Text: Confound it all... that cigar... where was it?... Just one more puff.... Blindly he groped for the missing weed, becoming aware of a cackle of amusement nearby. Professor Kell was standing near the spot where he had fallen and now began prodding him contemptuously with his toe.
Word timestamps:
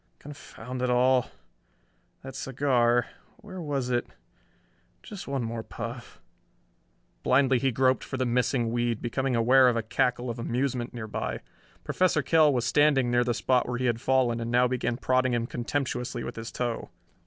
Confound 0.17 0.81
it 0.81 0.89
all... 0.89 1.29
that 2.23 2.33
cigar... 2.33 3.05
where 3.37 3.61
was 3.61 3.91
it?... 3.91 4.07
Just 5.03 5.27
one 5.27 5.43
more 5.43 5.61
puff.... 5.61 6.19
Blindly 7.21 7.59
he 7.59 7.71
groped 7.71 8.03
for 8.03 8.17
the 8.17 8.25
missing 8.25 8.71
weed, 8.71 8.99
becoming 8.99 9.35
aware 9.35 9.69
of 9.69 9.77
a 9.77 9.83
cackle 9.83 10.31
of 10.31 10.39
amusement 10.39 10.91
nearby. 10.91 11.39
Professor 11.83 12.23
Kell 12.23 12.51
was 12.51 12.65
standing 12.65 13.11
near 13.11 13.23
the 13.23 13.35
spot 13.35 13.67
where 13.69 13.77
he 13.77 13.85
had 13.85 14.01
fallen 14.01 14.39
and 14.39 14.49
now 14.49 14.67
began 14.67 14.97
prodding 14.97 15.33
him 15.35 15.45
contemptuously 15.45 16.23
with 16.23 16.35
his 16.35 16.51
toe. 16.51 16.89